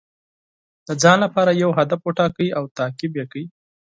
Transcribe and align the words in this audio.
د 0.87 0.89
ځان 1.01 1.17
لپاره 1.25 1.51
یو 1.61 1.71
هدف 1.79 1.99
وټاکئ 2.03 2.49
او 2.57 2.63
تعقیب 2.77 3.11
یې 3.19 3.25
کړئ. 3.31 3.45